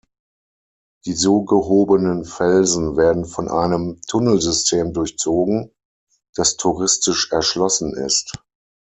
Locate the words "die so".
1.05-1.43